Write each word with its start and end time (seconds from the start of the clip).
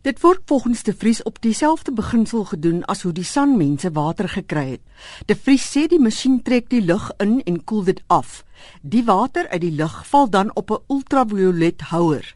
Dit 0.00 0.20
word 0.20 0.40
volgens 0.48 0.82
De 0.82 0.94
Vries 0.96 1.22
op 1.22 1.42
dieselfde 1.42 1.92
beginsel 1.92 2.44
gedoen 2.44 2.84
as 2.84 3.02
hoe 3.02 3.12
die 3.12 3.24
sanmense 3.24 3.90
water 3.92 4.28
gekry 4.28 4.70
het. 4.70 4.80
De 5.26 5.36
Vries 5.36 5.66
sê 5.68 5.82
die 5.92 6.00
masjien 6.00 6.38
trek 6.42 6.70
die 6.72 6.80
lug 6.80 7.10
in 7.20 7.42
en 7.44 7.58
koel 7.64 7.82
dit 7.84 8.00
af. 8.06 8.38
Die 8.80 9.04
water 9.04 9.48
uit 9.48 9.60
die 9.60 9.74
lug 9.76 9.98
val 10.08 10.30
dan 10.30 10.54
op 10.56 10.70
'n 10.70 10.80
ultraviolet 10.88 11.80
houer. 11.92 12.34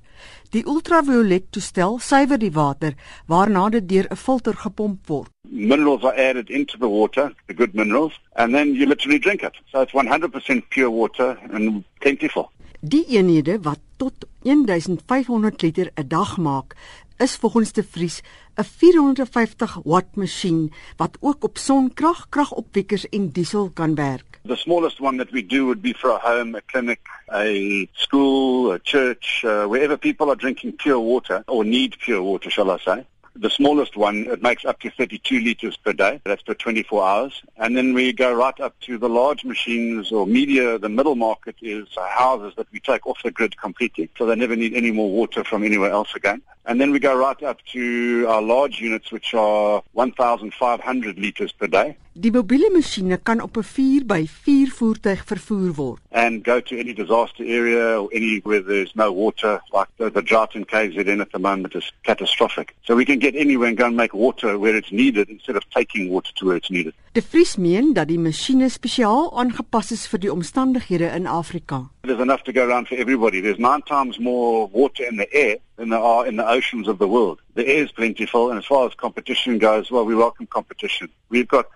Die 0.51 0.67
ultraviolet 0.67 1.53
toestel 1.53 1.99
suiwer 1.99 2.39
die 2.39 2.53
water 2.53 2.93
waarna 3.27 3.69
dit 3.69 3.89
deur 3.89 4.07
'n 4.11 4.17
filter 4.17 4.55
gepomp 4.55 5.09
word. 5.09 5.31
Minerals 5.49 6.05
are 6.05 6.29
added 6.29 6.51
into 6.51 6.79
the 6.79 6.89
water, 6.89 7.33
the 7.47 7.55
good 7.55 7.73
minerals, 7.73 8.21
and 8.33 8.53
then 8.53 8.75
you 8.75 8.87
literally 8.87 9.19
drink 9.19 9.43
it. 9.43 9.57
So 9.73 9.81
it's 9.81 9.93
100% 9.93 10.69
pure 10.69 10.91
water 10.91 11.39
and 11.53 11.85
plentiful. 11.99 12.51
Die 12.81 13.07
eenhede 13.09 13.61
wat 13.63 13.79
tot 13.97 14.13
1500 14.43 15.63
liter 15.63 15.91
'n 15.95 16.09
dag 16.09 16.37
maak, 16.37 16.77
is 17.19 17.37
volgens 17.37 17.73
De 17.73 17.85
Vries 17.85 18.23
'n 18.55 18.63
450 18.63 19.81
watt 19.85 20.17
masjien 20.17 20.73
wat 20.97 21.17
ook 21.21 21.45
op 21.45 21.57
sonkrag, 21.59 22.27
kragopwekkers 22.29 23.09
en 23.09 23.29
diesel 23.29 23.71
kan 23.71 23.95
werk. 23.95 24.41
The 24.43 24.57
smallest 24.57 25.01
one 25.01 25.17
that 25.17 25.31
we 25.31 25.47
do 25.47 25.65
would 25.65 25.81
be 25.81 25.95
for 25.95 26.11
a 26.11 26.19
home, 26.21 26.57
a 26.57 26.61
clinic, 26.67 27.01
a 27.33 27.87
school, 27.93 28.73
a 28.73 28.79
church, 28.83 29.43
uh, 29.45 29.65
wherever 29.67 29.97
people 29.97 30.27
are 30.27 30.37
drinking 30.37 30.77
pure 30.77 30.99
water 30.99 31.43
or 31.47 31.65
need 31.65 31.97
pure 31.99 32.23
water, 32.23 32.51
shall 32.51 32.71
I 32.71 32.79
say. 32.79 33.05
The 33.37 33.51
smallest 33.51 33.97
one, 33.97 34.27
it 34.29 34.43
makes 34.43 34.65
up 34.65 34.79
to 34.81 34.91
32 34.91 35.41
liters 35.41 35.77
per 35.77 35.93
day. 35.93 36.21
That's 36.25 36.43
for 36.43 36.55
24 36.55 37.03
hours. 37.03 37.43
And 37.57 37.77
then 37.77 37.93
we 37.93 38.13
go 38.13 38.33
right 38.33 38.61
up 38.61 38.79
to 38.81 38.97
the 38.97 39.09
large 39.09 39.45
machines 39.45 40.13
or 40.13 40.25
media. 40.25 40.79
The 40.79 40.89
middle 40.89 41.17
market 41.17 41.57
is 41.61 41.89
houses 41.97 42.55
that 42.57 42.69
we 42.71 42.79
take 42.79 43.07
off 43.09 43.19
the 43.25 43.33
grid 43.33 43.57
completely. 43.57 44.09
So 44.17 44.27
they 44.27 44.37
never 44.37 44.55
need 44.55 44.75
any 44.75 44.93
more 44.93 45.11
water 45.11 45.43
from 45.43 45.65
anywhere 45.65 45.91
else 45.91 46.15
again. 46.15 46.43
And 46.67 46.81
then 46.81 46.93
we 46.93 46.99
go 46.99 47.15
right 47.15 47.43
up 47.43 47.59
to 47.73 48.27
our 48.29 48.41
large 48.41 48.81
units, 48.81 49.13
which 49.13 49.35
are 49.35 49.83
1,500 49.93 51.19
liters 51.19 51.53
per 51.53 51.67
day. 51.67 51.97
Die 52.17 52.31
mobiele 52.31 52.71
masjiene 52.71 53.19
kan 53.23 53.41
op 53.41 53.57
'n 53.57 53.63
4 53.63 54.05
by 54.07 54.25
4 54.27 54.69
voertuig 54.79 55.25
vervoer 55.27 55.75
word. 55.75 55.99
And 56.13 56.45
go 56.45 56.61
to 56.61 56.79
any 56.79 56.95
disaster 56.95 57.45
area 57.45 58.01
or 58.01 58.09
any 58.13 58.41
where 58.45 58.63
there's 58.63 58.95
no 58.95 59.13
water, 59.13 59.61
like 59.73 59.89
the, 59.99 60.11
the 60.11 60.23
drought 60.23 60.55
in 60.55 60.65
KZN 60.65 61.21
at 61.21 61.33
the 61.33 61.41
moment 61.41 61.75
is 61.75 61.93
catastrophic. 62.05 62.77
So 62.85 62.95
we 62.95 63.05
can 63.05 63.19
get 63.19 63.35
anywhere 63.35 63.69
and 63.69 63.77
go 63.77 63.87
and 63.87 63.97
make 63.97 64.15
water 64.15 64.59
where 64.59 64.77
it's 64.77 64.93
needed 64.93 65.29
instead 65.29 65.57
of 65.57 65.69
taking 65.71 66.09
water 66.09 66.33
to 66.37 66.47
where 66.47 66.57
it's 66.57 66.71
needed. 66.71 66.95
De 67.15 67.23
Vries 67.23 67.57
meen 67.57 67.93
dat 67.93 68.09
die 68.11 68.19
masjiene 68.19 68.67
spesiaal 68.69 69.29
aangepas 69.39 69.93
is 69.95 70.01
vir 70.11 70.21
die 70.25 70.31
omstandighede 70.33 71.13
in 71.15 71.29
Afrika. 71.31 71.77
There's 72.03 72.23
enough 72.25 72.43
to 72.43 72.53
go 72.53 72.65
around 72.67 72.89
for 72.89 72.99
everybody. 72.99 73.41
There's 73.41 73.61
nine 73.63 73.83
times 73.83 74.19
more 74.19 74.67
water 74.73 75.07
in 75.07 75.17
the 75.17 75.29
air 75.31 75.59
than 75.77 75.91
there 75.95 76.03
are 76.03 76.27
in 76.27 76.37
the 76.37 76.49
oceans 76.57 76.89
of 76.89 76.99
the 76.99 77.07
world. 77.07 77.39
The 77.55 77.69
air 77.69 77.85
is 77.85 77.93
plentiful, 77.93 78.51
and 78.51 78.59
as 78.59 78.67
far 78.67 78.89
as 78.89 78.95
competition 78.97 79.59
goes, 79.59 79.93
well, 79.93 80.05
we 80.05 80.17
welcome 80.17 80.49
competition. 80.49 81.09
We've 81.29 81.47
got 81.47 81.67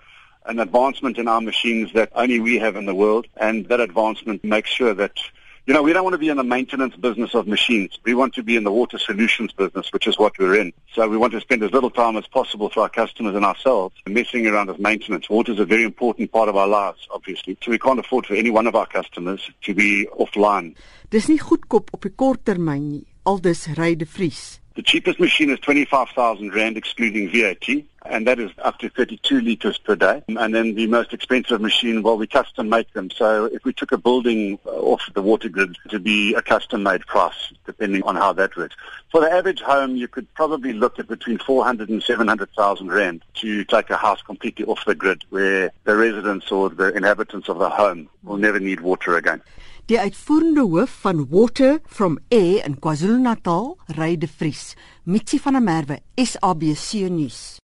an 0.47 0.59
advancement 0.59 1.19
in 1.19 1.28
our 1.28 1.41
machines 1.41 1.92
that 1.92 2.11
only 2.16 2.41
we 2.41 2.59
have 2.59 2.75
in 2.75 2.86
the 2.86 2.94
world, 2.97 3.28
and 3.36 3.69
that 3.69 3.78
advancement 3.78 4.42
makes 4.42 4.70
sure 4.70 4.94
that 4.94 5.20
you 5.69 5.75
know, 5.75 5.83
we 5.83 5.93
don't 5.93 6.03
want 6.03 6.15
to 6.15 6.19
be 6.19 6.31
in 6.31 6.39
the 6.39 6.45
maintenance 6.45 6.97
business 6.97 7.35
of 7.35 7.47
machines. 7.47 7.99
We 8.03 8.15
want 8.15 8.33
to 8.37 8.43
be 8.43 8.57
in 8.57 8.65
the 8.65 8.73
water 8.73 8.99
solutions 8.99 9.53
business, 9.53 9.93
which 9.93 10.07
is 10.07 10.19
what 10.19 10.33
we're 10.39 10.59
in. 10.59 10.73
So 10.95 11.07
we 11.07 11.19
want 11.19 11.35
to 11.35 11.43
spend 11.43 11.63
as 11.63 11.73
little 11.73 11.91
time 11.91 12.17
as 12.17 12.27
possible 12.27 12.71
for 12.71 12.81
our 12.81 12.89
customers 12.89 13.35
and 13.35 13.45
ourselves 13.45 13.95
messing 14.07 14.47
around 14.47 14.69
with 14.69 14.79
maintenance. 14.79 15.29
Water 15.29 15.53
is 15.53 15.59
a 15.59 15.67
very 15.67 15.83
important 15.83 16.33
part 16.33 16.49
of 16.49 16.57
our 16.57 16.67
lives, 16.67 17.07
obviously. 17.13 17.59
So 17.63 17.71
we 17.71 17.79
can't 17.79 17.99
afford 17.99 18.25
for 18.25 18.33
any 18.33 18.49
one 18.49 18.67
of 18.67 18.75
our 18.75 18.87
customers 18.87 19.51
to 19.65 19.75
be 19.75 20.09
offline. 20.19 20.75
Dis 21.11 21.29
nie 21.29 21.37
goedkoop 21.37 21.93
op 21.93 22.01
die 22.01 22.17
kort 22.17 22.47
termyn 22.49 22.89
nie. 22.89 23.05
Aldus 23.29 23.67
ry 23.77 23.93
de 23.95 24.09
Vries. 24.09 24.61
The 24.75 24.83
cheapest 24.83 25.21
machine 25.21 25.51
is 25.51 25.61
25,000 25.61 26.55
Rand 26.55 26.79
excluding 26.79 27.29
VAT, 27.29 27.69
and 28.07 28.27
that 28.27 28.39
is 28.39 28.51
up 28.59 28.79
to 28.79 28.89
32 28.89 29.41
litres 29.41 29.79
per 29.79 29.97
day. 29.97 30.23
And 30.29 30.55
then 30.55 30.75
the 30.75 30.87
most 30.87 31.13
expensive 31.13 31.61
machine, 31.61 32.03
well, 32.03 32.17
we 32.17 32.27
custom 32.27 32.69
make 32.69 32.93
them. 32.93 33.11
So 33.11 33.47
if 33.47 33.65
we 33.65 33.73
took 33.73 33.93
a 33.93 33.99
building 33.99 34.59
uh, 34.67 34.71
off 34.71 35.03
the 35.15 35.22
water 35.22 35.49
grid 35.49 35.77
to 35.91 35.99
be 35.99 36.34
a 36.34 36.43
custom 36.43 36.83
made 36.83 37.06
price, 37.06 37.53
depending 37.67 38.03
on 38.05 38.17
how 38.17 38.33
that 38.34 38.56
works. 38.56 38.77
For 39.11 39.21
the 39.21 39.31
average 39.31 39.61
home, 39.61 39.97
you 39.97 40.09
could 40.09 40.33
probably 40.34 40.72
look 40.72 40.99
at 40.99 41.09
between 41.09 41.39
400 41.39 41.89
and 41.89 42.03
700,000 42.03 42.89
Rand 42.89 43.25
to 43.34 43.65
take 43.65 43.91
a 43.91 43.97
house 43.97 44.22
completely 44.22 44.65
off 44.67 44.84
the 44.84 44.95
grid 44.95 45.25
where 45.31 45.71
the 45.84 45.97
residents 45.97 46.51
or 46.51 46.71
the 46.71 46.95
inhabitants 46.95 47.49
of 47.49 47.59
the 47.59 47.71
home 47.71 48.09
will 48.22 48.37
never 48.37 48.61
need 48.61 48.81
water 48.81 49.17
again. 49.17 49.43
Die 49.89 49.97
uitvoerende 49.97 50.61
hoof 50.61 50.91
van 51.01 51.27
Water 51.31 51.78
from 51.87 52.19
Air 52.28 52.65
in 52.65 52.77
KwaZulu-Natal, 52.78 53.78
Ry 53.97 54.19
de 54.19 54.28
Vries, 54.28 54.75
Mitsi 55.03 55.39
van 55.41 55.53
der 55.53 55.62
Merwe, 55.62 56.01
SABC 56.15 57.09
nuus. 57.09 57.56